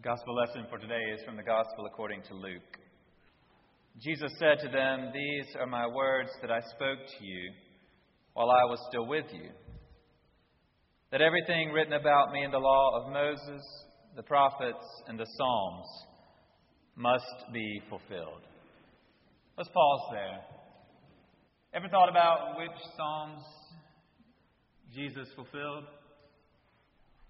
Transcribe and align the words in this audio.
Gospel 0.00 0.36
lesson 0.36 0.64
for 0.70 0.78
today 0.78 1.10
is 1.12 1.24
from 1.26 1.36
the 1.36 1.42
Gospel 1.42 1.84
according 1.86 2.22
to 2.28 2.34
Luke. 2.34 2.78
Jesus 4.00 4.30
said 4.38 4.60
to 4.62 4.68
them, 4.68 5.10
These 5.12 5.56
are 5.58 5.66
my 5.66 5.88
words 5.88 6.30
that 6.40 6.52
I 6.52 6.60
spoke 6.60 7.00
to 7.18 7.24
you 7.24 7.50
while 8.32 8.48
I 8.48 8.62
was 8.66 8.78
still 8.88 9.08
with 9.08 9.24
you. 9.32 9.50
That 11.10 11.20
everything 11.20 11.72
written 11.72 11.94
about 11.94 12.30
me 12.32 12.44
in 12.44 12.52
the 12.52 12.58
law 12.58 13.02
of 13.02 13.12
Moses, 13.12 13.60
the 14.14 14.22
prophets, 14.22 14.86
and 15.08 15.18
the 15.18 15.26
Psalms 15.36 15.86
must 16.94 17.52
be 17.52 17.82
fulfilled. 17.90 18.42
Let's 19.56 19.70
pause 19.70 20.10
there. 20.12 20.38
Ever 21.74 21.88
thought 21.88 22.08
about 22.08 22.56
which 22.56 22.70
Psalms 22.96 23.42
Jesus 24.94 25.26
fulfilled? 25.34 25.86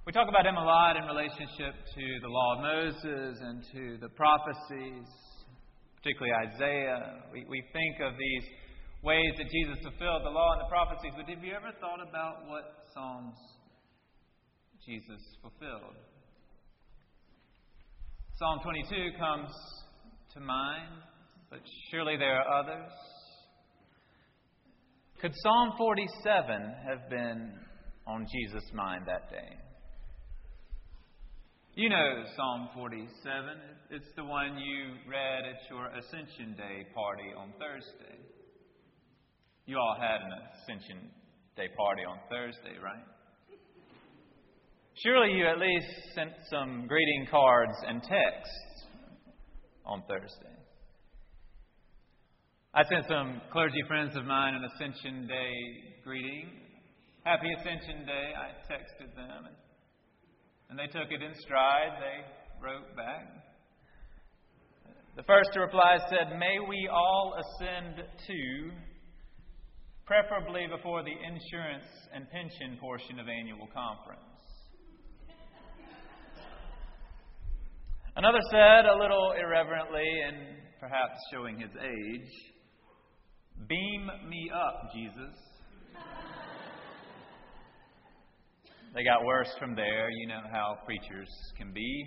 We 0.09 0.13
talk 0.13 0.31
about 0.31 0.47
him 0.47 0.57
a 0.57 0.65
lot 0.65 0.97
in 0.97 1.05
relationship 1.05 1.85
to 1.85 2.05
the 2.23 2.29
law 2.33 2.57
of 2.57 2.61
Moses 2.63 3.37
and 3.45 3.63
to 3.77 3.99
the 4.01 4.09
prophecies, 4.09 5.05
particularly 6.01 6.33
Isaiah. 6.49 7.29
We, 7.31 7.45
we 7.45 7.63
think 7.75 8.01
of 8.01 8.17
these 8.17 8.49
ways 9.05 9.37
that 9.37 9.53
Jesus 9.53 9.77
fulfilled 9.85 10.25
the 10.25 10.33
law 10.33 10.57
and 10.57 10.65
the 10.65 10.71
prophecies, 10.73 11.13
but 11.15 11.29
have 11.29 11.45
you 11.45 11.53
ever 11.53 11.77
thought 11.77 12.01
about 12.01 12.49
what 12.49 12.89
Psalms 12.95 13.37
Jesus 14.81 15.21
fulfilled? 15.43 16.01
Psalm 18.39 18.61
22 18.65 19.13
comes 19.21 19.53
to 20.33 20.41
mind, 20.41 21.05
but 21.51 21.61
surely 21.91 22.17
there 22.17 22.41
are 22.41 22.65
others. 22.65 22.91
Could 25.21 25.33
Psalm 25.43 25.73
47 25.77 26.09
have 26.89 27.11
been 27.11 27.53
on 28.07 28.25
Jesus' 28.33 28.73
mind 28.73 29.05
that 29.05 29.29
day? 29.29 29.68
You 31.79 31.89
know 31.89 32.25
Psalm 32.35 32.71
47. 32.75 33.07
It's 33.91 34.11
the 34.17 34.25
one 34.25 34.59
you 34.59 34.99
read 35.07 35.47
at 35.47 35.63
your 35.71 35.87
Ascension 35.87 36.57
Day 36.59 36.83
party 36.93 37.31
on 37.39 37.53
Thursday. 37.55 38.19
You 39.65 39.79
all 39.79 39.95
had 39.95 40.19
an 40.19 40.33
Ascension 40.59 41.09
Day 41.55 41.69
party 41.79 42.03
on 42.03 42.19
Thursday, 42.29 42.75
right? 42.83 43.07
Surely 45.05 45.39
you 45.39 45.47
at 45.47 45.61
least 45.61 45.87
sent 46.17 46.33
some 46.51 46.89
greeting 46.89 47.29
cards 47.31 47.79
and 47.87 48.03
texts 48.03 48.89
on 49.87 50.03
Thursday. 50.09 50.59
I 52.75 52.83
sent 52.91 53.07
some 53.07 53.41
clergy 53.53 53.85
friends 53.87 54.17
of 54.17 54.25
mine 54.25 54.55
an 54.55 54.65
Ascension 54.75 55.29
Day 55.29 55.55
greeting. 56.03 56.51
Happy 57.23 57.47
Ascension 57.61 58.05
Day, 58.05 58.35
I 58.35 58.67
texted 58.67 59.15
them. 59.15 59.47
And 60.71 60.79
they 60.79 60.87
took 60.87 61.11
it 61.11 61.23
in 61.23 61.35
stride. 61.41 61.97
They 62.01 62.65
wrote 62.65 62.95
back. 62.97 63.27
The 65.17 65.23
first 65.25 65.51
to 65.55 65.61
reply 65.61 65.99
said, 66.11 66.39
May 66.39 66.59
we 66.69 66.89
all 66.93 67.35
ascend 67.35 67.97
to, 68.27 68.71
preferably 70.07 70.67
before 70.71 71.03
the 71.03 71.11
insurance 71.11 71.89
and 72.15 72.29
pension 72.31 72.79
portion 72.81 73.19
of 73.19 73.27
annual 73.29 73.67
conference. 73.75 74.23
Another 78.15 78.41
said, 78.51 78.87
a 78.87 78.99
little 78.99 79.33
irreverently 79.39 80.09
and 80.27 80.37
perhaps 80.81 81.15
showing 81.33 81.59
his 81.59 81.71
age, 81.71 82.31
Beam 83.69 84.11
me 84.29 84.51
up, 84.55 84.93
Jesus. 84.95 85.35
They 88.95 89.05
got 89.05 89.25
worse 89.25 89.51
from 89.59 89.75
there. 89.75 90.11
You 90.11 90.27
know 90.27 90.41
how 90.51 90.79
preachers 90.87 91.29
can 91.59 91.73
be. 91.73 92.07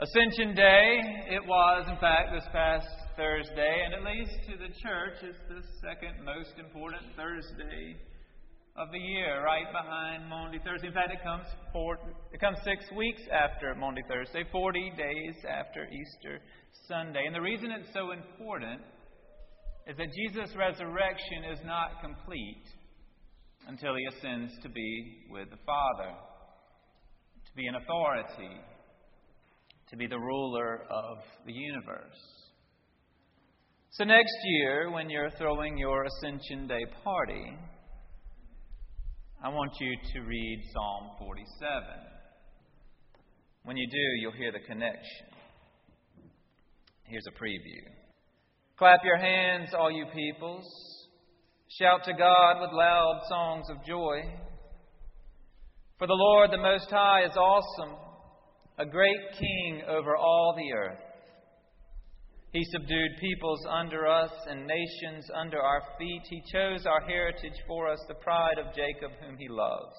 Ascension 0.00 0.54
Day, 0.54 0.98
it 1.28 1.46
was, 1.46 1.86
in 1.90 1.98
fact, 1.98 2.32
this 2.32 2.48
past 2.50 2.88
Thursday, 3.16 3.84
and 3.84 3.92
at 3.92 4.02
least 4.02 4.32
to 4.48 4.56
the 4.56 4.72
church, 4.80 5.20
it's 5.20 5.44
the 5.46 5.60
second 5.84 6.24
most 6.24 6.56
important 6.58 7.02
Thursday 7.16 7.96
of 8.76 8.90
the 8.92 8.98
year, 8.98 9.44
right 9.44 9.70
behind 9.70 10.26
Maundy 10.26 10.58
Thursday. 10.64 10.88
In 10.88 10.94
fact, 10.94 11.12
it 11.12 11.22
comes 11.22 11.44
four, 11.70 11.98
it 12.32 12.40
comes 12.40 12.56
six 12.64 12.86
weeks 12.96 13.20
after 13.30 13.74
Maundy 13.74 14.02
Thursday, 14.08 14.44
40 14.50 14.92
days 14.96 15.34
after 15.44 15.84
Easter 15.84 16.40
Sunday. 16.88 17.24
And 17.26 17.34
the 17.34 17.42
reason 17.42 17.70
it's 17.70 17.92
so 17.92 18.12
important 18.12 18.80
is 19.86 19.98
that 19.98 20.08
Jesus' 20.16 20.56
resurrection 20.56 21.44
is 21.52 21.58
not 21.66 22.00
complete 22.00 22.64
until 23.68 23.94
he 23.94 24.04
ascends 24.06 24.52
to 24.62 24.68
be 24.68 25.24
with 25.30 25.50
the 25.50 25.58
Father, 25.64 26.12
to 27.46 27.52
be 27.56 27.66
an 27.66 27.74
authority, 27.76 28.56
to 29.90 29.96
be 29.96 30.06
the 30.06 30.18
ruler 30.18 30.82
of 30.90 31.18
the 31.46 31.52
universe. 31.52 32.20
So, 33.90 34.04
next 34.04 34.34
year, 34.44 34.90
when 34.90 35.10
you're 35.10 35.30
throwing 35.30 35.76
your 35.76 36.04
Ascension 36.04 36.68
Day 36.68 36.84
party, 37.02 37.58
I 39.42 39.48
want 39.48 39.72
you 39.80 39.96
to 40.12 40.20
read 40.20 40.62
Psalm 40.72 41.10
47. 41.18 41.82
When 43.64 43.76
you 43.76 43.86
do, 43.90 44.20
you'll 44.20 44.32
hear 44.32 44.52
the 44.52 44.60
connection. 44.60 45.26
Here's 47.04 47.26
a 47.26 47.32
preview. 47.32 47.82
Clap 48.78 49.00
your 49.04 49.18
hands, 49.18 49.70
all 49.76 49.90
you 49.90 50.06
peoples. 50.14 50.64
Shout 51.78 52.02
to 52.04 52.12
God 52.12 52.60
with 52.60 52.72
loud 52.72 53.20
songs 53.28 53.66
of 53.70 53.84
joy. 53.86 54.22
For 55.98 56.08
the 56.08 56.14
Lord 56.14 56.50
the 56.50 56.58
Most 56.58 56.90
High 56.90 57.24
is 57.24 57.36
awesome, 57.36 57.94
a 58.76 58.84
great 58.84 59.38
king 59.38 59.82
over 59.88 60.16
all 60.16 60.56
the 60.56 60.76
earth. 60.76 60.98
He 62.52 62.64
subdued 62.72 63.12
peoples 63.20 63.64
under 63.70 64.08
us 64.08 64.32
and 64.48 64.66
nations 64.66 65.30
under 65.32 65.60
our 65.60 65.82
feet. 65.96 66.22
He 66.28 66.42
chose 66.52 66.86
our 66.86 67.02
heritage 67.02 67.56
for 67.68 67.88
us, 67.88 68.00
the 68.08 68.14
pride 68.14 68.58
of 68.58 68.74
Jacob, 68.74 69.12
whom 69.24 69.36
he 69.38 69.48
loves. 69.48 69.94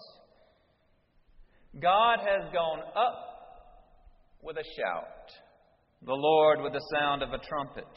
God 1.81 2.19
has 2.19 2.51
gone 2.51 2.81
up 2.97 4.41
with 4.43 4.57
a 4.57 4.65
shout, 4.77 5.31
the 6.05 6.11
Lord 6.11 6.61
with 6.61 6.73
the 6.73 6.85
sound 6.99 7.23
of 7.23 7.29
a 7.29 7.39
trumpet. 7.47 7.87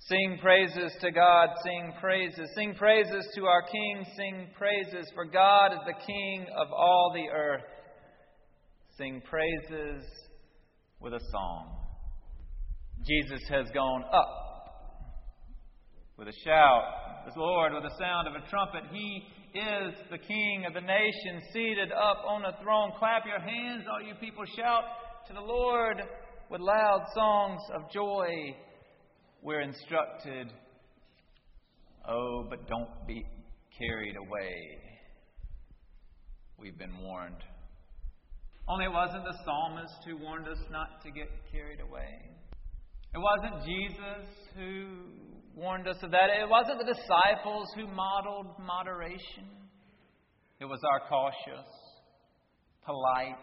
Sing 0.00 0.38
praises 0.40 0.92
to 1.00 1.10
God, 1.10 1.48
sing 1.64 1.92
praises. 2.00 2.48
Sing 2.54 2.74
praises 2.74 3.28
to 3.34 3.46
our 3.46 3.62
King, 3.62 4.06
sing 4.16 4.46
praises, 4.56 5.10
for 5.14 5.24
God 5.24 5.72
is 5.72 5.80
the 5.86 6.06
King 6.06 6.46
of 6.56 6.68
all 6.72 7.12
the 7.14 7.28
earth. 7.34 7.64
Sing 8.96 9.20
praises 9.28 10.04
with 11.00 11.12
a 11.14 11.20
song. 11.30 11.76
Jesus 13.06 13.40
has 13.48 13.66
gone 13.74 14.04
up 14.12 14.28
with 16.16 16.28
a 16.28 16.32
shout. 16.44 16.82
The 17.32 17.40
Lord 17.40 17.74
with 17.74 17.82
the 17.82 17.98
sound 17.98 18.26
of 18.26 18.34
a 18.34 18.48
trumpet. 18.48 18.84
He 18.90 19.22
is 19.54 19.94
the 20.10 20.18
King 20.18 20.64
of 20.66 20.74
the 20.74 20.80
nations, 20.80 21.42
seated 21.52 21.92
up 21.92 22.24
on 22.26 22.44
a 22.44 22.56
throne. 22.62 22.92
Clap 22.98 23.26
your 23.26 23.40
hands, 23.40 23.84
all 23.90 24.00
you 24.00 24.14
people. 24.14 24.44
Shout 24.56 24.84
to 25.26 25.34
the 25.34 25.40
Lord 25.40 25.98
with 26.50 26.60
loud 26.60 27.04
songs 27.14 27.60
of 27.74 27.90
joy 27.92 28.56
we're 29.42 29.60
instructed, 29.60 30.52
oh, 32.08 32.46
but 32.48 32.66
don't 32.68 33.06
be 33.06 33.24
carried 33.78 34.16
away. 34.16 34.78
We've 36.58 36.78
been 36.78 36.98
warned. 37.00 37.42
Only 38.68 38.86
it 38.86 38.92
wasn't 38.92 39.24
the 39.24 39.36
psalmist 39.44 39.94
who 40.06 40.18
warned 40.18 40.48
us 40.48 40.58
not 40.70 41.02
to 41.02 41.10
get 41.10 41.28
carried 41.50 41.80
away. 41.80 42.30
It 43.14 43.18
wasn't 43.18 43.64
Jesus 43.64 44.28
who 44.56 44.86
warned 45.54 45.88
us 45.88 45.96
of 46.02 46.10
that. 46.10 46.28
It 46.38 46.48
wasn't 46.48 46.78
the 46.78 46.92
disciples 46.92 47.68
who 47.74 47.86
modeled 47.86 48.58
moderation. 48.58 49.48
It 50.60 50.66
was 50.66 50.80
our 50.92 51.08
cautious, 51.08 51.66
polite, 52.84 53.34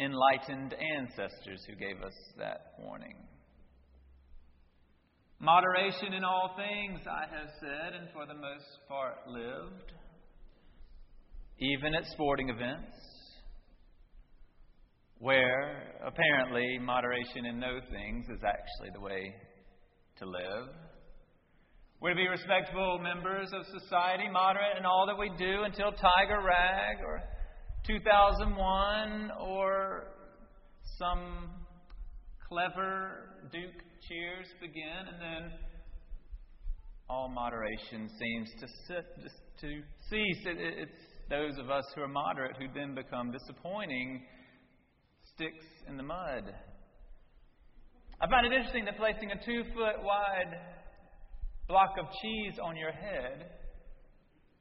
enlightened 0.00 0.74
ancestors 0.98 1.60
who 1.68 1.74
gave 1.76 2.02
us 2.02 2.14
that 2.38 2.74
warning. 2.78 3.16
Moderation 5.44 6.14
in 6.14 6.24
all 6.24 6.56
things, 6.56 7.00
I 7.06 7.28
have 7.28 7.50
said, 7.60 8.00
and 8.00 8.08
for 8.14 8.24
the 8.24 8.32
most 8.32 8.64
part 8.88 9.28
lived, 9.28 9.92
even 11.58 11.94
at 11.94 12.06
sporting 12.12 12.48
events, 12.48 12.96
where 15.18 16.00
apparently 16.02 16.78
moderation 16.80 17.44
in 17.44 17.60
no 17.60 17.78
things 17.92 18.24
is 18.30 18.40
actually 18.40 18.88
the 18.94 19.00
way 19.00 19.34
to 20.18 20.24
live. 20.24 20.72
We're 22.00 22.14
to 22.14 22.16
be 22.16 22.26
respectable 22.26 22.98
members 23.02 23.50
of 23.52 23.66
society, 23.82 24.24
moderate 24.32 24.78
in 24.78 24.86
all 24.86 25.04
that 25.06 25.18
we 25.18 25.30
do 25.36 25.64
until 25.64 25.92
Tiger 25.92 26.40
Rag 26.40 27.04
or 27.04 27.20
2001 27.86 29.30
or 29.38 30.04
some 30.96 31.63
clever 32.54 33.30
Duke 33.50 33.82
cheers 34.08 34.46
begin, 34.60 35.02
and 35.10 35.20
then 35.20 35.50
all 37.10 37.28
moderation 37.28 38.08
seems 38.16 38.48
to 38.60 38.66
to 39.60 39.82
cease. 40.08 40.46
It, 40.46 40.58
it, 40.58 40.74
it's 40.86 41.02
those 41.28 41.58
of 41.58 41.68
us 41.70 41.84
who 41.96 42.02
are 42.02 42.08
moderate 42.08 42.56
who 42.56 42.66
then 42.72 42.94
become 42.94 43.32
disappointing 43.32 44.22
sticks 45.34 45.66
in 45.88 45.96
the 45.96 46.04
mud. 46.04 46.54
I 48.20 48.28
find 48.28 48.46
it 48.46 48.52
interesting 48.52 48.84
that 48.84 48.98
placing 48.98 49.32
a 49.32 49.44
two 49.44 49.64
foot 49.74 50.04
wide 50.04 50.54
block 51.66 51.96
of 51.98 52.06
cheese 52.22 52.54
on 52.62 52.76
your 52.76 52.92
head 52.92 53.50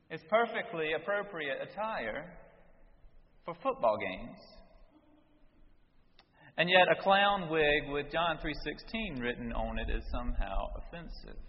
is 0.09 0.19
perfectly 0.31 0.93
appropriate 0.93 1.57
attire 1.61 2.33
for 3.45 3.53
football 3.61 3.97
games. 3.99 4.39
And 6.57 6.69
yet 6.69 6.87
a 6.91 7.01
clown 7.01 7.49
wig 7.49 7.89
with 7.89 8.11
John 8.11 8.37
3:16 8.37 9.19
written 9.19 9.51
on 9.53 9.79
it 9.79 9.89
is 9.89 10.03
somehow 10.11 10.67
offensive. 10.77 11.39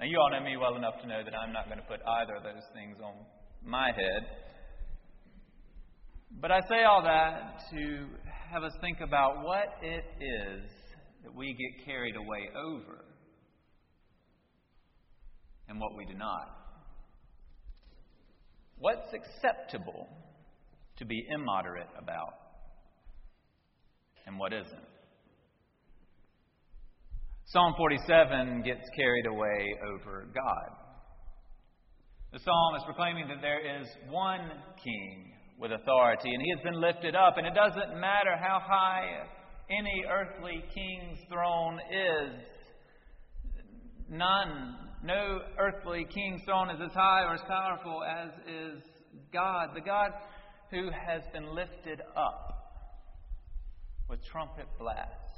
Now 0.00 0.06
you 0.06 0.18
all 0.18 0.30
know 0.30 0.40
me 0.40 0.56
well 0.56 0.76
enough 0.76 1.00
to 1.02 1.06
know 1.06 1.22
that 1.22 1.34
I'm 1.34 1.52
not 1.52 1.66
going 1.66 1.78
to 1.78 1.84
put 1.84 2.00
either 2.06 2.36
of 2.36 2.42
those 2.42 2.64
things 2.72 2.96
on 3.04 3.26
my 3.62 3.92
head. 3.92 4.22
But 6.40 6.52
I 6.52 6.60
say 6.68 6.84
all 6.84 7.02
that 7.02 7.60
to 7.70 8.06
have 8.50 8.62
us 8.62 8.72
think 8.80 9.00
about 9.00 9.44
what 9.44 9.76
it 9.82 10.04
is 10.20 10.70
that 11.24 11.34
we 11.34 11.52
get 11.52 11.84
carried 11.84 12.16
away 12.16 12.48
over 12.56 13.04
and 15.68 15.78
what 15.78 15.94
we 15.96 16.06
do 16.06 16.14
not. 16.14 16.48
What's 18.78 19.12
acceptable 19.12 20.08
to 20.96 21.04
be 21.04 21.26
immoderate 21.30 21.90
about 21.98 22.37
and 24.28 24.38
what 24.38 24.52
isn't? 24.52 24.88
Psalm 27.46 27.72
47 27.78 28.62
gets 28.62 28.84
carried 28.94 29.24
away 29.24 29.74
over 29.90 30.28
God. 30.34 30.76
The 32.32 32.38
psalm 32.40 32.74
is 32.76 32.82
proclaiming 32.84 33.26
that 33.28 33.40
there 33.40 33.80
is 33.80 33.88
one 34.10 34.50
king 34.84 35.32
with 35.58 35.72
authority, 35.72 36.28
and 36.34 36.42
he 36.42 36.50
has 36.54 36.62
been 36.62 36.78
lifted 36.78 37.16
up, 37.16 37.38
and 37.38 37.46
it 37.46 37.54
doesn't 37.54 37.98
matter 37.98 38.36
how 38.38 38.60
high 38.62 39.24
any 39.70 40.04
earthly 40.12 40.62
king's 40.74 41.18
throne 41.32 41.80
is. 41.90 42.34
None, 44.10 44.76
no 45.02 45.40
earthly 45.58 46.06
king's 46.14 46.42
throne 46.44 46.68
is 46.68 46.80
as 46.84 46.92
high 46.92 47.22
or 47.24 47.34
as 47.34 47.40
powerful 47.48 48.02
as 48.04 48.28
is 48.46 48.82
God, 49.32 49.70
the 49.74 49.80
God 49.80 50.10
who 50.70 50.90
has 50.90 51.22
been 51.32 51.54
lifted 51.54 52.02
up 52.14 52.57
with 54.08 54.24
trumpet 54.24 54.66
blast 54.78 55.28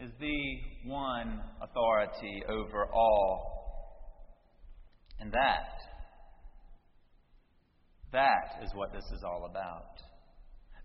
is 0.00 0.10
the 0.20 0.88
one 0.90 1.40
authority 1.60 2.42
over 2.48 2.86
all. 2.92 3.60
And 5.20 5.32
that, 5.32 5.68
that 8.12 8.64
is 8.64 8.70
what 8.74 8.92
this 8.92 9.04
is 9.14 9.22
all 9.24 9.48
about. 9.48 9.84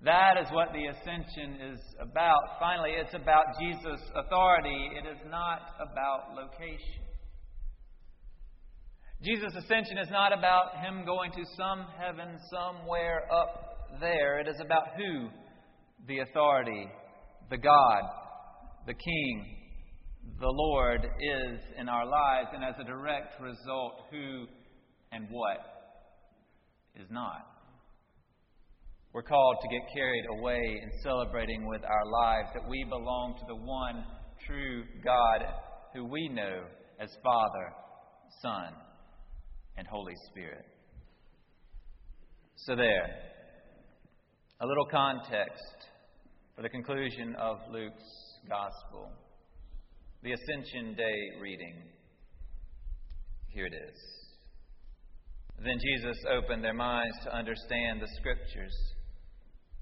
That 0.02 0.38
is 0.40 0.48
what 0.52 0.70
the 0.74 0.86
ascension 0.86 1.74
is 1.74 1.80
about. 2.00 2.60
Finally, 2.60 2.92
it's 2.92 3.16
about 3.16 3.46
Jesus' 3.60 4.02
authority. 4.16 4.92
It 4.94 5.08
is 5.08 5.18
not 5.30 5.74
about 5.82 6.36
location. 6.36 7.02
Jesus' 9.24 9.56
ascension 9.58 9.98
is 9.98 10.10
not 10.12 10.38
about 10.38 10.78
him 10.86 11.04
going 11.04 11.32
to 11.32 11.44
some 11.58 11.88
heaven 11.98 12.38
somewhere 12.52 13.24
up 13.34 14.00
there. 14.00 14.40
It 14.40 14.48
is 14.48 14.62
about 14.64 14.90
who 14.96 15.30
the 16.07 16.19
authority, 16.19 16.88
the 17.50 17.57
God, 17.57 18.01
the 18.86 18.94
King, 18.94 19.57
the 20.39 20.48
Lord 20.48 21.01
is 21.04 21.59
in 21.80 21.89
our 21.89 22.06
lives, 22.06 22.50
and 22.54 22.63
as 22.63 22.75
a 22.80 22.83
direct 22.83 23.39
result, 23.42 24.04
who 24.12 24.45
and 25.12 25.27
what 25.30 25.57
is 26.95 27.07
not. 27.09 27.45
We're 29.13 29.24
called 29.24 29.57
to 29.62 29.68
get 29.68 29.81
carried 29.94 30.25
away 30.39 30.80
in 30.83 30.92
celebrating 31.01 31.68
with 31.68 31.81
our 31.83 32.06
lives 32.06 32.50
that 32.53 32.69
we 32.69 32.86
belong 32.89 33.36
to 33.39 33.45
the 33.48 33.56
one 33.56 34.06
true 34.45 34.83
God 35.03 35.45
who 35.94 36.06
we 36.06 36.30
know 36.30 36.63
as 37.00 37.10
Father, 37.24 37.74
Son, 38.42 38.74
and 39.77 39.88
Holy 39.88 40.13
Spirit. 40.30 40.65
So, 42.56 42.75
there, 42.75 43.07
a 44.60 44.65
little 44.65 44.86
context 44.86 45.88
for 46.57 46.63
the 46.63 46.69
conclusion 46.69 47.36
of 47.36 47.59
Luke's 47.71 48.01
Gospel, 48.50 49.12
the 50.24 50.31
Ascension 50.31 50.95
Day 50.95 51.38
reading. 51.39 51.75
Here 53.50 53.68
it 53.68 53.75
is. 53.75 54.00
Then 55.63 55.77
Jesus 55.77 56.18
opened 56.25 56.63
their 56.63 56.74
minds 56.74 57.15
to 57.25 57.36
understand 57.36 58.01
the 58.01 58.09
Scriptures. 58.18 58.74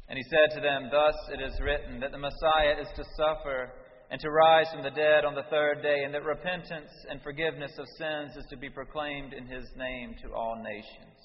And 0.09 0.17
he 0.17 0.23
said 0.23 0.53
to 0.55 0.61
them, 0.61 0.89
Thus 0.91 1.15
it 1.31 1.41
is 1.41 1.57
written 1.61 2.01
that 2.01 2.11
the 2.11 2.17
Messiah 2.17 2.81
is 2.81 2.89
to 2.97 3.05
suffer 3.15 3.71
and 4.11 4.19
to 4.19 4.29
rise 4.29 4.67
from 4.73 4.83
the 4.83 4.91
dead 4.91 5.23
on 5.23 5.33
the 5.33 5.47
third 5.49 5.81
day, 5.81 6.03
and 6.03 6.13
that 6.13 6.25
repentance 6.25 6.91
and 7.09 7.21
forgiveness 7.23 7.71
of 7.79 7.87
sins 7.97 8.35
is 8.35 8.45
to 8.49 8.57
be 8.57 8.69
proclaimed 8.69 9.31
in 9.31 9.47
his 9.47 9.63
name 9.77 10.13
to 10.23 10.33
all 10.33 10.61
nations, 10.61 11.15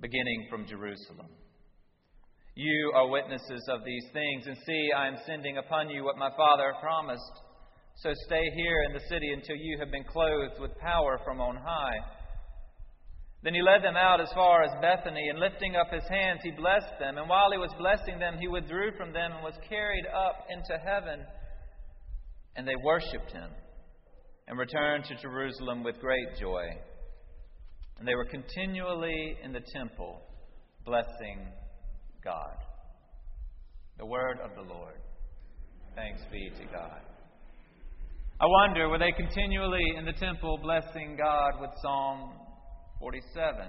beginning 0.00 0.46
from 0.48 0.66
Jerusalem. 0.66 1.28
You 2.58 2.90
are 2.94 3.06
witnesses 3.06 3.68
of 3.68 3.84
these 3.84 4.06
things, 4.14 4.46
and 4.46 4.56
see, 4.64 4.88
I 4.96 5.08
am 5.08 5.18
sending 5.26 5.58
upon 5.58 5.90
you 5.90 6.04
what 6.04 6.16
my 6.16 6.30
Father 6.38 6.72
promised. 6.80 7.42
So 7.96 8.08
stay 8.24 8.44
here 8.56 8.82
in 8.88 8.94
the 8.94 9.04
city 9.10 9.30
until 9.34 9.56
you 9.56 9.76
have 9.78 9.90
been 9.90 10.04
clothed 10.04 10.58
with 10.58 10.74
power 10.78 11.20
from 11.22 11.38
on 11.38 11.56
high. 11.56 11.98
Then 13.42 13.52
he 13.52 13.60
led 13.60 13.84
them 13.84 13.94
out 13.94 14.22
as 14.22 14.32
far 14.32 14.62
as 14.62 14.70
Bethany, 14.80 15.28
and 15.28 15.38
lifting 15.38 15.76
up 15.76 15.92
his 15.92 16.08
hands, 16.08 16.40
he 16.42 16.50
blessed 16.50 16.98
them. 16.98 17.18
And 17.18 17.28
while 17.28 17.52
he 17.52 17.58
was 17.58 17.74
blessing 17.76 18.18
them, 18.18 18.38
he 18.40 18.48
withdrew 18.48 18.96
from 18.96 19.12
them 19.12 19.32
and 19.32 19.44
was 19.44 19.58
carried 19.68 20.06
up 20.06 20.46
into 20.48 20.82
heaven. 20.82 21.26
And 22.56 22.66
they 22.66 22.76
worshipped 22.82 23.32
him 23.32 23.50
and 24.48 24.58
returned 24.58 25.04
to 25.04 25.20
Jerusalem 25.20 25.84
with 25.84 26.00
great 26.00 26.40
joy. 26.40 26.64
And 27.98 28.08
they 28.08 28.14
were 28.14 28.24
continually 28.24 29.36
in 29.44 29.52
the 29.52 29.62
temple, 29.74 30.22
blessing 30.86 31.52
God. 32.26 32.58
The 33.98 34.04
word 34.04 34.40
of 34.42 34.50
the 34.56 34.74
Lord. 34.74 34.98
Thanks 35.94 36.20
be 36.32 36.50
to 36.58 36.64
God. 36.72 37.00
I 38.40 38.46
wonder, 38.46 38.88
were 38.88 38.98
they 38.98 39.12
continually 39.16 39.94
in 39.96 40.04
the 40.04 40.12
temple 40.12 40.58
blessing 40.60 41.16
God 41.16 41.60
with 41.60 41.70
Psalm 41.80 42.32
47? 42.98 43.62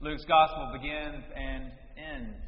Luke's 0.00 0.24
gospel 0.24 0.72
begins 0.72 1.24
and 1.36 1.64
ends 2.00 2.40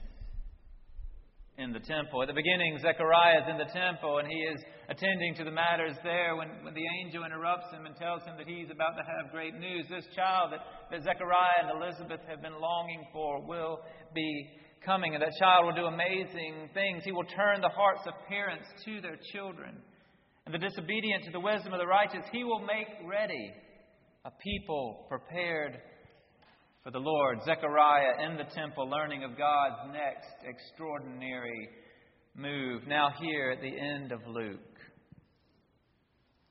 in 1.58 1.72
the 1.72 1.80
temple. 1.80 2.22
At 2.22 2.28
the 2.28 2.34
beginning, 2.34 2.78
Zechariah 2.80 3.44
is 3.44 3.48
in 3.50 3.58
the 3.58 3.68
temple 3.72 4.18
and 4.18 4.28
he 4.28 4.40
is 4.40 4.60
attending 4.88 5.34
to 5.36 5.44
the 5.44 5.50
matters 5.50 5.96
there 6.02 6.36
when, 6.36 6.48
when 6.64 6.74
the 6.74 6.88
angel 7.04 7.24
interrupts 7.24 7.70
him 7.72 7.84
and 7.84 7.94
tells 7.96 8.22
him 8.24 8.36
that 8.38 8.48
he's 8.48 8.70
about 8.70 8.96
to 8.96 9.04
have 9.04 9.30
great 9.30 9.54
news. 9.60 9.84
This 9.88 10.08
child 10.16 10.52
that, 10.52 10.64
that 10.90 11.04
Zechariah 11.04 11.68
and 11.68 11.76
Elizabeth 11.76 12.20
have 12.28 12.40
been 12.40 12.56
longing 12.56 13.04
for 13.12 13.44
will 13.44 13.80
be 14.14 14.48
coming, 14.84 15.14
and 15.14 15.22
that 15.22 15.32
child 15.38 15.66
will 15.66 15.76
do 15.76 15.86
amazing 15.86 16.70
things. 16.74 17.02
He 17.04 17.12
will 17.12 17.28
turn 17.36 17.60
the 17.60 17.68
hearts 17.68 18.02
of 18.06 18.14
parents 18.28 18.66
to 18.84 19.00
their 19.00 19.18
children. 19.32 19.76
And 20.46 20.54
the 20.54 20.58
disobedient 20.58 21.24
to 21.24 21.30
the 21.30 21.40
wisdom 21.40 21.72
of 21.72 21.78
the 21.78 21.86
righteous, 21.86 22.24
he 22.32 22.42
will 22.42 22.60
make 22.60 22.88
ready 23.06 23.52
a 24.24 24.30
people 24.42 25.06
prepared 25.08 25.78
for 26.82 26.90
the 26.90 26.98
Lord. 26.98 27.38
Zechariah 27.44 28.28
in 28.28 28.36
the 28.36 28.50
temple, 28.54 28.88
learning 28.88 29.24
of 29.24 29.38
God's 29.38 29.92
next 29.92 30.34
extraordinary 30.44 31.68
move. 32.34 32.86
Now, 32.86 33.10
here 33.20 33.52
at 33.52 33.60
the 33.60 33.72
end 33.72 34.12
of 34.12 34.20
Luke, 34.26 34.60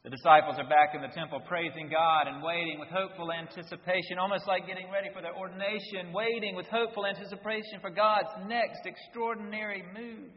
the 0.04 0.10
disciples 0.10 0.56
are 0.58 0.68
back 0.68 0.96
in 0.96 1.02
the 1.02 1.14
temple 1.14 1.42
praising 1.48 1.90
God 1.92 2.26
and 2.28 2.42
waiting 2.42 2.80
with 2.80 2.90
hopeful 2.90 3.32
anticipation, 3.32 4.18
almost 4.20 4.48
like 4.48 4.66
getting 4.66 4.90
ready 4.92 5.10
for 5.14 5.22
their 5.22 5.36
ordination, 5.38 6.12
waiting 6.12 6.56
with 6.56 6.66
hopeful 6.68 7.06
anticipation 7.06 7.78
for 7.82 7.92
God's 7.92 8.30
next 8.48 8.82
extraordinary 8.86 9.84
move. 9.94 10.32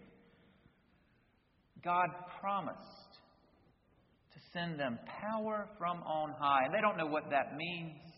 God 1.82 2.08
promised 2.40 2.78
to 4.34 4.38
send 4.52 4.78
them 4.78 4.98
power 5.20 5.68
from 5.78 6.02
on 6.02 6.34
high. 6.38 6.64
And 6.66 6.74
they 6.74 6.80
don't 6.80 6.98
know 6.98 7.06
what 7.06 7.30
that 7.30 7.56
means. 7.56 8.13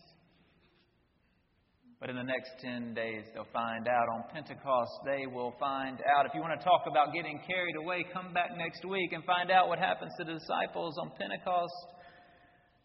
But 1.99 2.11
in 2.11 2.15
the 2.15 2.23
next 2.23 2.51
10 2.61 2.93
days, 2.93 3.23
they'll 3.33 3.49
find 3.51 3.87
out. 3.87 4.05
On 4.13 4.23
Pentecost, 4.31 4.91
they 5.03 5.25
will 5.25 5.55
find 5.59 5.97
out. 6.15 6.27
If 6.27 6.35
you 6.35 6.41
want 6.41 6.59
to 6.59 6.63
talk 6.63 6.83
about 6.85 7.11
getting 7.11 7.41
carried 7.47 7.75
away, 7.75 8.05
come 8.13 8.33
back 8.33 8.51
next 8.55 8.85
week 8.85 9.13
and 9.13 9.23
find 9.25 9.49
out 9.49 9.67
what 9.67 9.79
happens 9.79 10.11
to 10.19 10.23
the 10.23 10.33
disciples 10.33 10.95
on 11.01 11.11
Pentecost. 11.17 11.73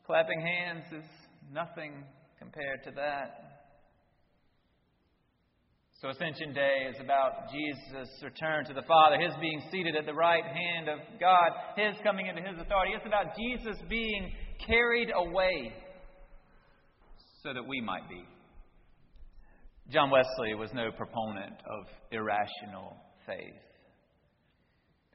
Clapping 0.06 0.40
hands 0.40 0.84
is 0.92 1.04
nothing 1.52 2.04
compared 2.38 2.82
to 2.84 2.90
that. 2.92 3.52
So, 6.00 6.08
Ascension 6.08 6.52
Day 6.52 6.88
is 6.90 6.96
about 6.98 7.52
Jesus' 7.52 8.10
return 8.24 8.64
to 8.64 8.74
the 8.74 8.82
Father, 8.88 9.20
His 9.20 9.32
being 9.40 9.62
seated 9.70 9.94
at 9.94 10.04
the 10.04 10.14
right 10.14 10.42
hand 10.42 10.88
of 10.88 10.98
God, 11.20 11.50
His 11.76 11.94
coming 12.02 12.26
into 12.26 12.42
His 12.42 12.58
authority. 12.58 12.92
It's 12.96 13.06
about 13.06 13.36
Jesus 13.38 13.76
being 13.88 14.32
carried 14.66 15.10
away 15.14 15.72
so 17.44 17.52
that 17.52 17.62
we 17.62 17.80
might 17.80 18.08
be. 18.08 18.24
John 19.90 20.10
Wesley 20.10 20.54
was 20.54 20.70
no 20.72 20.90
proponent 20.92 21.54
of 21.66 21.86
irrational 22.10 22.96
faith. 23.26 23.60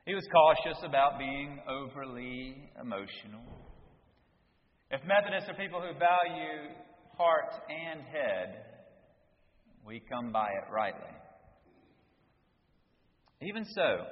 He 0.06 0.14
was 0.14 0.26
cautious 0.32 0.78
about 0.86 1.20
being 1.20 1.60
overly 1.68 2.72
emotional. 2.82 3.44
If 4.90 5.02
Methodists 5.06 5.50
are 5.50 5.56
people 5.56 5.82
who 5.82 5.98
value 6.00 6.74
heart 7.18 7.54
and 7.70 8.02
head, 8.02 8.64
we 9.86 10.02
come 10.10 10.32
by 10.32 10.48
it 10.48 10.72
rightly. 10.72 11.12
Even 13.42 13.66
so, 13.66 14.06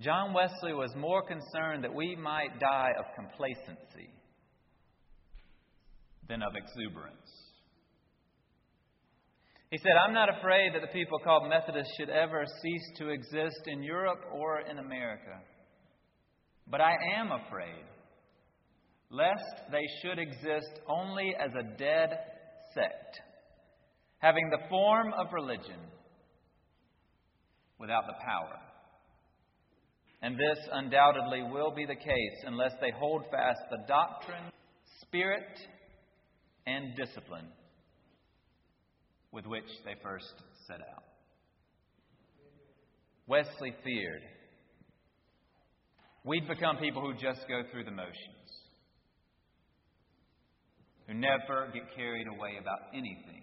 John 0.00 0.34
Wesley 0.34 0.74
was 0.74 0.92
more 0.96 1.22
concerned 1.22 1.84
that 1.84 1.94
we 1.94 2.16
might 2.16 2.60
die 2.60 2.90
of 2.98 3.06
complacency 3.14 4.10
than 6.28 6.42
of 6.42 6.52
exuberance. 6.54 7.45
He 9.76 9.82
said, 9.82 9.92
I'm 9.92 10.14
not 10.14 10.30
afraid 10.34 10.72
that 10.72 10.80
the 10.80 10.98
people 10.98 11.18
called 11.18 11.50
Methodists 11.50 11.92
should 11.98 12.08
ever 12.08 12.46
cease 12.62 12.92
to 12.96 13.10
exist 13.10 13.60
in 13.66 13.82
Europe 13.82 14.22
or 14.32 14.60
in 14.60 14.78
America. 14.78 15.38
But 16.66 16.80
I 16.80 16.94
am 17.18 17.30
afraid 17.30 17.84
lest 19.10 19.70
they 19.70 19.84
should 20.00 20.18
exist 20.18 20.80
only 20.88 21.34
as 21.38 21.50
a 21.50 21.76
dead 21.76 22.08
sect, 22.72 23.20
having 24.16 24.48
the 24.48 24.66
form 24.70 25.12
of 25.12 25.26
religion 25.34 25.80
without 27.78 28.06
the 28.06 28.24
power. 28.24 28.56
And 30.22 30.36
this 30.36 30.68
undoubtedly 30.72 31.42
will 31.52 31.74
be 31.74 31.84
the 31.84 31.94
case 31.94 32.44
unless 32.46 32.72
they 32.80 32.92
hold 32.98 33.24
fast 33.30 33.60
the 33.70 33.84
doctrine, 33.86 34.50
spirit, 35.02 35.60
and 36.66 36.96
discipline 36.96 37.48
with 39.36 39.44
which 39.44 39.68
they 39.84 39.92
first 40.02 40.32
set 40.66 40.80
out. 40.80 41.04
Wesley 43.26 43.74
feared 43.84 44.22
we'd 46.24 46.48
become 46.48 46.78
people 46.78 47.02
who 47.02 47.12
just 47.12 47.46
go 47.46 47.60
through 47.70 47.84
the 47.84 47.90
motions, 47.90 48.48
who 51.06 51.12
never 51.12 51.68
get 51.74 51.82
carried 51.94 52.26
away 52.26 52.52
about 52.58 52.78
anything, 52.94 53.42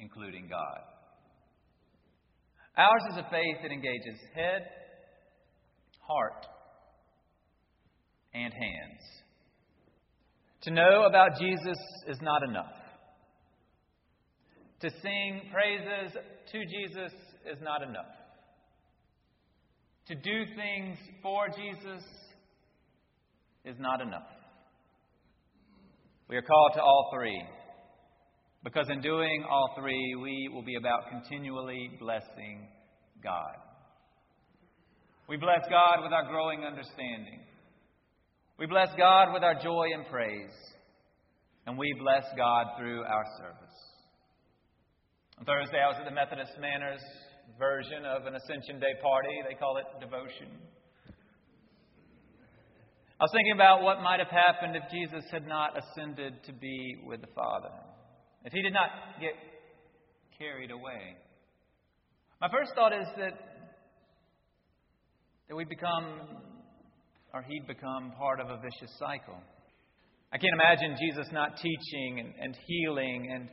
including 0.00 0.48
God. 0.50 0.80
Ours 2.76 3.02
is 3.12 3.18
a 3.18 3.30
faith 3.30 3.58
that 3.62 3.70
engages 3.70 4.18
head, 4.34 4.62
heart, 6.00 6.46
and 8.34 8.52
hands. 8.52 9.00
To 10.62 10.72
know 10.72 11.04
about 11.08 11.38
Jesus 11.40 11.78
is 12.08 12.18
not 12.20 12.42
enough. 12.42 12.77
To 14.80 14.90
sing 15.02 15.42
praises 15.52 16.16
to 16.52 16.58
Jesus 16.64 17.12
is 17.50 17.58
not 17.62 17.82
enough. 17.82 18.06
To 20.06 20.14
do 20.14 20.44
things 20.56 20.96
for 21.22 21.48
Jesus 21.48 22.02
is 23.64 23.76
not 23.78 24.00
enough. 24.00 24.28
We 26.28 26.36
are 26.36 26.42
called 26.42 26.72
to 26.74 26.80
all 26.80 27.10
three. 27.14 27.42
Because 28.64 28.86
in 28.90 29.00
doing 29.00 29.44
all 29.50 29.74
three, 29.78 30.14
we 30.20 30.50
will 30.52 30.64
be 30.64 30.76
about 30.76 31.10
continually 31.10 31.90
blessing 31.98 32.68
God. 33.22 33.54
We 35.28 35.36
bless 35.36 35.60
God 35.68 36.02
with 36.02 36.12
our 36.12 36.28
growing 36.28 36.64
understanding. 36.64 37.40
We 38.58 38.66
bless 38.66 38.88
God 38.96 39.32
with 39.32 39.42
our 39.42 39.54
joy 39.54 39.86
and 39.94 40.06
praise. 40.06 40.54
And 41.66 41.76
we 41.76 41.92
bless 42.00 42.24
God 42.36 42.66
through 42.78 43.02
our 43.02 43.24
service. 43.38 43.87
On 45.38 45.44
Thursday, 45.44 45.78
I 45.78 45.86
was 45.86 45.96
at 46.00 46.04
the 46.04 46.10
Methodist 46.10 46.58
Manor's 46.60 47.04
version 47.58 48.04
of 48.04 48.26
an 48.26 48.34
Ascension 48.34 48.80
Day 48.80 48.98
party. 49.00 49.30
They 49.48 49.54
call 49.54 49.76
it 49.76 49.86
devotion. 50.00 50.50
I 53.20 53.22
was 53.22 53.30
thinking 53.30 53.54
about 53.54 53.82
what 53.82 54.02
might 54.02 54.18
have 54.18 54.34
happened 54.34 54.74
if 54.74 54.82
Jesus 54.90 55.22
had 55.30 55.46
not 55.46 55.78
ascended 55.78 56.42
to 56.42 56.52
be 56.52 56.98
with 57.06 57.20
the 57.20 57.30
Father 57.36 57.70
if 58.44 58.52
he 58.52 58.62
did 58.62 58.72
not 58.72 58.90
get 59.20 59.34
carried 60.38 60.72
away. 60.72 61.14
My 62.40 62.48
first 62.50 62.72
thought 62.74 62.92
is 62.92 63.06
that, 63.18 63.38
that 65.48 65.54
we 65.54 65.64
become, 65.64 66.34
or 67.32 67.42
he'd 67.42 67.66
become, 67.68 68.12
part 68.18 68.40
of 68.40 68.50
a 68.50 68.56
vicious 68.56 68.90
cycle. 68.98 69.38
I 70.32 70.38
can't 70.38 70.54
imagine 70.54 70.96
Jesus 70.98 71.30
not 71.32 71.56
teaching 71.62 72.20
and, 72.20 72.34
and 72.40 72.58
healing 72.66 73.30
and, 73.34 73.48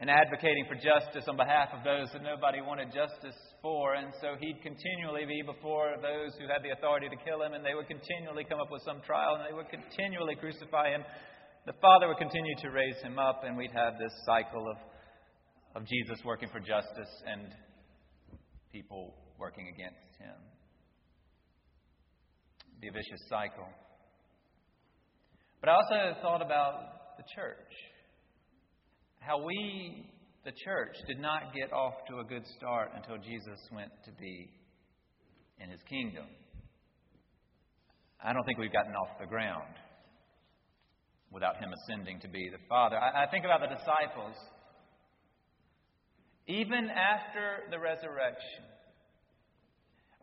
and 0.00 0.08
advocating 0.08 0.64
for 0.64 0.74
justice 0.80 1.28
on 1.28 1.36
behalf 1.36 1.68
of 1.76 1.84
those 1.84 2.08
that 2.16 2.24
nobody 2.24 2.64
wanted 2.64 2.88
justice 2.88 3.36
for. 3.60 3.94
And 3.94 4.10
so 4.20 4.34
he'd 4.40 4.64
continually 4.64 5.28
be 5.28 5.44
before 5.44 6.00
those 6.00 6.32
who 6.40 6.48
had 6.48 6.64
the 6.64 6.72
authority 6.72 7.12
to 7.12 7.20
kill 7.20 7.44
him, 7.44 7.52
and 7.52 7.60
they 7.60 7.76
would 7.76 7.86
continually 7.86 8.48
come 8.48 8.58
up 8.58 8.72
with 8.72 8.80
some 8.82 9.04
trial, 9.04 9.36
and 9.36 9.44
they 9.44 9.52
would 9.52 9.68
continually 9.68 10.34
crucify 10.40 10.96
him 10.96 11.04
the 11.66 11.72
Father 11.80 12.08
would 12.08 12.16
continue 12.16 12.56
to 12.62 12.70
raise 12.70 12.96
him 13.02 13.18
up, 13.18 13.42
and 13.44 13.56
we'd 13.56 13.72
have 13.72 13.98
this 13.98 14.12
cycle 14.24 14.66
of, 14.68 14.76
of 15.76 15.86
Jesus 15.86 16.18
working 16.24 16.48
for 16.48 16.58
justice 16.58 17.12
and 17.26 17.52
people 18.72 19.14
working 19.38 19.68
against 19.68 20.16
him. 20.18 20.34
A 22.82 22.90
vicious 22.90 23.20
cycle. 23.28 23.68
But 25.60 25.68
I 25.68 25.74
also 25.74 26.20
thought 26.22 26.40
about 26.40 27.18
the 27.18 27.24
church. 27.34 27.72
How 29.20 29.42
we, 29.44 30.06
the 30.44 30.52
church, 30.64 30.96
did 31.06 31.20
not 31.20 31.54
get 31.54 31.72
off 31.72 31.94
to 32.08 32.18
a 32.18 32.24
good 32.24 32.44
start 32.56 32.90
until 32.96 33.16
Jesus 33.18 33.60
went 33.72 33.90
to 34.04 34.12
be 34.18 34.50
in 35.60 35.70
his 35.70 35.80
kingdom. 35.88 36.24
I 38.22 38.32
don't 38.32 38.44
think 38.44 38.58
we've 38.58 38.72
gotten 38.72 38.92
off 38.92 39.20
the 39.20 39.26
ground 39.26 39.74
without 41.30 41.56
him 41.56 41.72
ascending 41.72 42.20
to 42.20 42.28
be 42.28 42.48
the 42.50 42.58
Father. 42.68 42.96
I, 42.96 43.24
I 43.24 43.30
think 43.30 43.44
about 43.44 43.60
the 43.60 43.74
disciples. 43.74 44.36
Even 46.48 46.88
after 46.90 47.70
the 47.70 47.78
resurrection, 47.78 48.64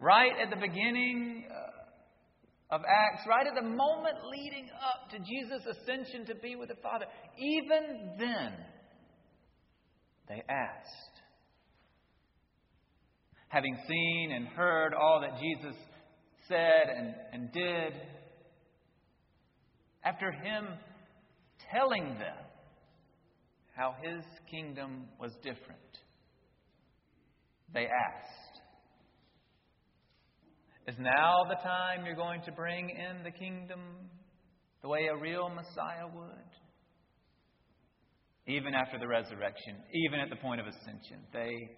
right 0.01 0.33
at 0.43 0.49
the 0.49 0.59
beginning 0.59 1.45
uh, 1.49 2.75
of 2.75 2.81
Acts, 2.81 3.25
right 3.29 3.47
at 3.47 3.55
the 3.55 3.67
moment 3.67 4.17
leading 4.29 4.67
up 4.75 5.09
to 5.11 5.17
Jesus' 5.19 5.65
ascension 5.65 6.25
to 6.25 6.35
be 6.35 6.55
with 6.55 6.69
the 6.69 6.81
Father, 6.83 7.05
even 7.37 8.17
then, 8.19 8.51
they 10.27 10.43
asked. 10.49 11.21
Having 13.49 13.77
seen 13.87 14.31
and 14.33 14.47
heard 14.47 14.93
all 14.93 15.21
that 15.21 15.39
Jesus 15.39 15.75
said 16.47 16.89
and, 16.95 17.15
and 17.33 17.51
did, 17.51 17.93
after 20.03 20.31
him 20.31 20.67
telling 21.71 22.17
them 22.17 22.35
how 23.75 23.95
his 24.01 24.23
kingdom 24.49 25.05
was 25.19 25.31
different. 25.43 25.79
They 27.73 27.85
asked, 27.85 28.61
Is 30.87 30.95
now 30.99 31.43
the 31.47 31.61
time 31.61 32.05
you're 32.05 32.15
going 32.15 32.41
to 32.45 32.51
bring 32.51 32.89
in 32.89 33.23
the 33.23 33.31
kingdom 33.31 33.79
the 34.81 34.87
way 34.87 35.07
a 35.11 35.17
real 35.17 35.49
Messiah 35.49 36.07
would? 36.13 36.66
Even 38.47 38.73
after 38.73 38.97
the 38.97 39.07
resurrection, 39.07 39.75
even 39.93 40.19
at 40.19 40.29
the 40.29 40.37
point 40.37 40.61
of 40.61 40.67
ascension, 40.67 41.19
they 41.33 41.69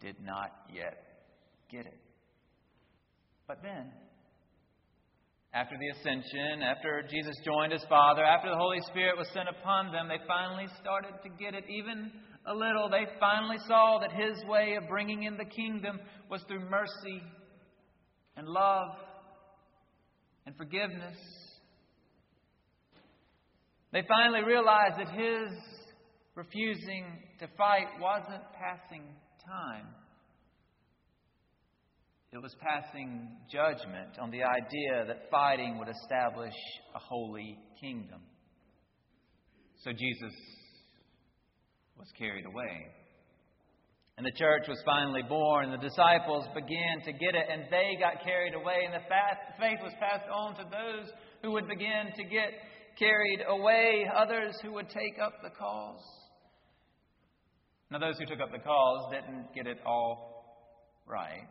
did 0.00 0.16
not 0.24 0.50
yet 0.72 0.96
get 1.70 1.84
it. 1.84 2.00
But 3.46 3.58
then, 3.62 3.92
after 5.52 5.76
the 5.78 5.88
ascension, 5.98 6.62
after 6.62 7.02
Jesus 7.08 7.36
joined 7.44 7.72
his 7.72 7.84
Father, 7.88 8.24
after 8.24 8.48
the 8.48 8.56
Holy 8.56 8.80
Spirit 8.90 9.18
was 9.18 9.28
sent 9.34 9.48
upon 9.48 9.92
them, 9.92 10.08
they 10.08 10.18
finally 10.26 10.66
started 10.80 11.12
to 11.22 11.28
get 11.28 11.54
it 11.54 11.64
even 11.68 12.10
a 12.46 12.54
little. 12.54 12.88
They 12.90 13.06
finally 13.20 13.58
saw 13.68 14.00
that 14.00 14.10
his 14.10 14.42
way 14.48 14.76
of 14.80 14.88
bringing 14.88 15.24
in 15.24 15.36
the 15.36 15.44
kingdom 15.44 16.00
was 16.30 16.42
through 16.48 16.68
mercy 16.70 17.22
and 18.36 18.48
love 18.48 18.96
and 20.46 20.56
forgiveness. 20.56 21.16
They 23.92 24.02
finally 24.08 24.42
realized 24.42 24.98
that 24.98 25.08
his 25.10 25.48
refusing 26.34 27.04
to 27.38 27.48
fight 27.56 27.86
wasn't 28.00 28.42
passing 28.58 29.02
time. 29.46 29.86
It 32.32 32.42
was 32.42 32.54
passing 32.60 33.28
judgment 33.50 34.18
on 34.20 34.30
the 34.30 34.42
idea 34.42 35.06
that 35.06 35.30
fighting 35.30 35.78
would 35.78 35.88
establish 35.88 36.54
a 36.94 36.98
holy 36.98 37.56
kingdom. 37.80 38.20
So 39.84 39.92
Jesus 39.92 40.34
was 41.96 42.08
carried 42.18 42.46
away. 42.46 42.90
And 44.16 44.26
the 44.26 44.32
church 44.38 44.66
was 44.68 44.80
finally 44.84 45.22
born, 45.28 45.70
and 45.70 45.74
the 45.74 45.88
disciples 45.88 46.46
began 46.54 47.02
to 47.04 47.12
get 47.12 47.34
it, 47.34 47.46
and 47.50 47.64
they 47.70 47.96
got 48.00 48.24
carried 48.24 48.54
away, 48.54 48.82
and 48.84 48.94
the 48.94 49.06
faith 49.60 49.78
was 49.82 49.92
passed 50.00 50.28
on 50.30 50.54
to 50.56 50.64
those 50.64 51.12
who 51.42 51.52
would 51.52 51.68
begin 51.68 52.10
to 52.16 52.24
get 52.24 52.50
carried 52.98 53.40
away, 53.46 54.06
others 54.16 54.54
who 54.62 54.72
would 54.72 54.88
take 54.88 55.18
up 55.22 55.34
the 55.42 55.50
cause. 55.50 56.02
Now, 57.94 58.00
those 58.00 58.18
who 58.18 58.26
took 58.26 58.40
up 58.40 58.50
the 58.50 58.58
cause 58.58 59.12
didn't 59.12 59.54
get 59.54 59.68
it 59.68 59.78
all 59.86 60.66
right. 61.06 61.46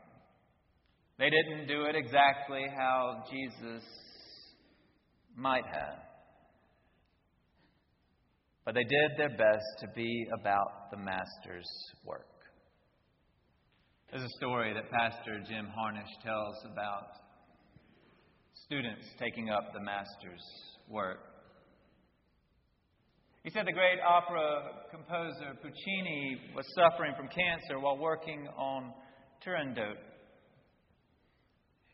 They 1.17 1.29
didn't 1.29 1.69
do 1.69 1.85
it 1.85 1.95
exactly 1.95 2.65
how 2.77 3.23
Jesus 3.31 3.81
might 5.37 5.63
have. 5.63 5.99
But 8.65 8.75
they 8.75 8.83
did 8.83 9.11
their 9.17 9.29
best 9.29 9.63
to 9.83 9.87
be 9.95 10.27
about 10.37 10.91
the 10.91 10.97
Master's 10.97 11.69
work. 12.03 12.27
There's 14.11 14.25
a 14.25 14.37
story 14.37 14.73
that 14.73 14.91
Pastor 14.91 15.39
Jim 15.47 15.69
Harnish 15.73 16.11
tells 16.25 16.55
about 16.69 17.07
students 18.65 19.05
taking 19.17 19.49
up 19.49 19.71
the 19.73 19.79
Master's 19.79 20.43
work. 20.89 21.32
He 23.43 23.49
said 23.49 23.67
the 23.67 23.73
great 23.73 23.99
opera 23.99 24.71
composer 24.89 25.51
Puccini 25.61 26.37
was 26.55 26.65
suffering 26.75 27.13
from 27.17 27.27
cancer 27.27 27.77
while 27.77 27.97
working 27.97 28.47
on 28.57 28.93
Turandot. 29.45 29.97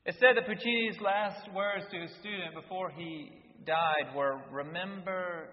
It 0.06 0.16
said 0.20 0.38
that 0.38 0.46
Puccini's 0.46 1.02
last 1.02 1.52
words 1.54 1.86
to 1.92 2.02
his 2.02 2.12
student 2.20 2.54
before 2.54 2.92
he 2.92 3.32
died 3.66 4.16
were, 4.16 4.40
Remember 4.52 5.50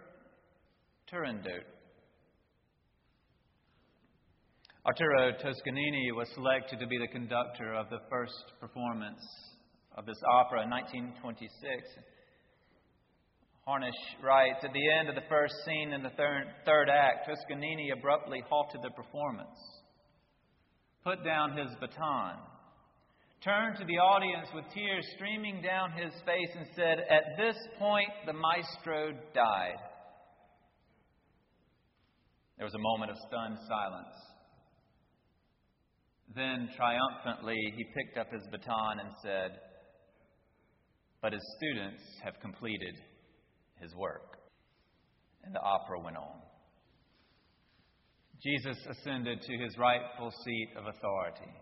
Turandot. 1.11 1.65
Arturo 4.85 5.33
Toscanini 5.33 6.13
was 6.13 6.29
selected 6.35 6.79
to 6.79 6.87
be 6.87 6.99
the 6.99 7.09
conductor 7.09 7.75
of 7.75 7.89
the 7.89 8.01
first 8.11 8.53
performance 8.61 9.25
of 9.97 10.05
this 10.05 10.21
opera 10.31 10.63
in 10.63 10.71
1926. 10.71 11.57
Harnish 13.67 13.95
writes 14.23 14.63
At 14.63 14.73
the 14.73 14.91
end 14.91 15.09
of 15.09 15.17
the 15.17 15.29
first 15.29 15.55
scene 15.65 15.93
in 15.93 16.03
the 16.03 16.11
third, 16.11 16.45
third 16.65 16.89
act, 16.89 17.29
Toscanini 17.29 17.91
abruptly 17.91 18.41
halted 18.49 18.81
the 18.81 18.91
performance, 18.91 19.59
put 21.03 21.25
down 21.25 21.57
his 21.57 21.75
baton, 21.81 22.37
turned 23.43 23.77
to 23.79 23.85
the 23.85 23.99
audience 23.99 24.47
with 24.55 24.65
tears 24.73 25.05
streaming 25.17 25.63
down 25.63 25.91
his 25.93 26.13
face, 26.25 26.51
and 26.57 26.67
said, 26.77 26.99
At 27.11 27.37
this 27.37 27.57
point, 27.77 28.11
the 28.25 28.33
maestro 28.33 29.11
died. 29.35 29.83
There 32.59 32.67
was 32.67 32.75
a 32.75 32.79
moment 32.79 33.11
of 33.11 33.17
stunned 33.27 33.59
silence. 33.67 34.15
Then, 36.37 36.69
triumphantly, 36.77 37.59
he 37.77 37.85
picked 37.97 38.17
up 38.17 38.29
his 38.33 38.47
baton 38.53 39.01
and 39.01 39.11
said, 39.25 39.59
But 41.21 41.33
his 41.33 41.43
students 41.59 42.03
have 42.23 42.35
completed 42.41 42.95
his 43.81 43.95
work. 43.95 44.39
And 45.45 45.55
the 45.55 45.61
opera 45.61 46.01
went 46.01 46.17
on. 46.17 46.41
Jesus 48.43 48.77
ascended 48.91 49.41
to 49.41 49.59
his 49.59 49.77
rightful 49.79 50.31
seat 50.45 50.69
of 50.77 50.87
authority, 50.87 51.53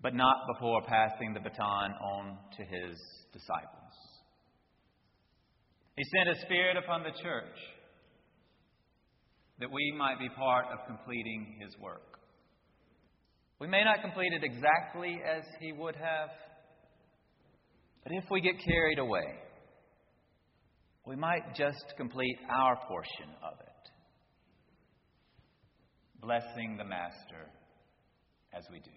but 0.00 0.14
not 0.14 0.46
before 0.54 0.82
passing 0.86 1.34
the 1.34 1.40
baton 1.40 1.92
on 1.92 2.38
to 2.56 2.62
his 2.62 2.98
disciples. 3.32 3.92
He 5.96 6.04
sent 6.04 6.36
his 6.36 6.44
Spirit 6.44 6.76
upon 6.76 7.02
the 7.02 7.22
church 7.22 7.58
that 9.58 9.72
we 9.72 9.92
might 9.96 10.18
be 10.18 10.28
part 10.28 10.66
of 10.72 10.86
completing 10.86 11.56
his 11.60 11.74
work. 11.80 12.18
We 13.58 13.66
may 13.66 13.82
not 13.82 14.02
complete 14.02 14.32
it 14.34 14.44
exactly 14.44 15.18
as 15.26 15.42
he 15.60 15.72
would 15.72 15.96
have, 15.96 16.28
but 18.04 18.12
if 18.12 18.24
we 18.30 18.42
get 18.42 18.54
carried 18.62 18.98
away, 18.98 19.24
we 21.06 21.14
might 21.14 21.54
just 21.54 21.94
complete 21.96 22.36
our 22.50 22.76
portion 22.88 23.30
of 23.42 23.58
it, 23.60 23.90
blessing 26.20 26.76
the 26.76 26.84
Master 26.84 27.48
as 28.52 28.64
we 28.72 28.80
do. 28.80 28.90